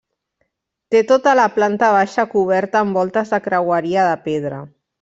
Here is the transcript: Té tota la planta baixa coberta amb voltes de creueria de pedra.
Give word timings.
Té 0.95 1.01
tota 1.11 1.33
la 1.39 1.45
planta 1.57 1.89
baixa 1.97 2.25
coberta 2.33 2.81
amb 2.81 2.99
voltes 3.01 3.35
de 3.37 3.41
creueria 3.51 4.07
de 4.11 4.17
pedra. 4.29 4.63